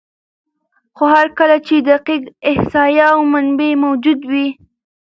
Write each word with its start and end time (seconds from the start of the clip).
خو 0.95 1.03
هر 1.15 1.27
کله 1.37 1.57
چې 1.67 1.75
دقیق 1.89 2.23
احصایه 2.51 3.05
او 3.15 3.19
منابع 3.33 3.71
موجود 3.85 4.19
وي، 4.31 4.47